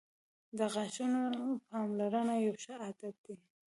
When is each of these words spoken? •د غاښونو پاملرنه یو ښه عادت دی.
•د 0.57 0.59
غاښونو 0.73 1.21
پاملرنه 1.69 2.35
یو 2.45 2.53
ښه 2.63 2.73
عادت 2.83 3.15
دی. 3.25 3.35